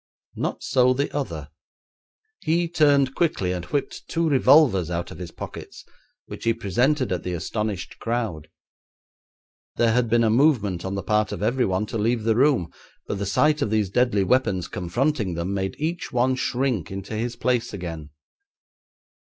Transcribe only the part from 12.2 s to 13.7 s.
the room, but the sight of